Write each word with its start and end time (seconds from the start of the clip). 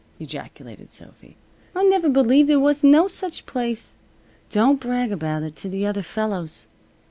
ejaculated 0.19 0.89
Sophy. 0.89 1.37
"I 1.75 1.83
never 1.83 2.09
believed 2.09 2.49
there 2.49 2.59
was 2.59 2.83
no 2.83 3.07
such 3.07 3.45
place. 3.45 3.99
Don't 4.49 4.79
brag 4.79 5.11
about 5.11 5.43
it 5.43 5.55
to 5.57 5.69
the 5.69 5.85
other 5.85 6.01
fellows." 6.01 6.65